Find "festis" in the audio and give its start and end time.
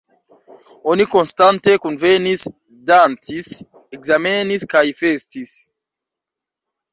5.03-5.53